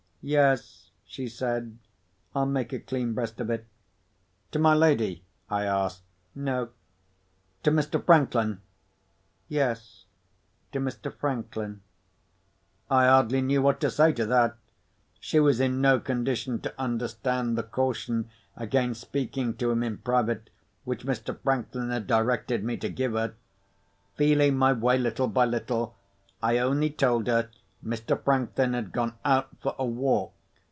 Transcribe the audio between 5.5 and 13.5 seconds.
asked. "No." "To Mr. Franklin?" "Yes; to Mr. Franklin." I hardly